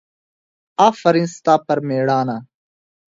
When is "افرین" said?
0.87-1.27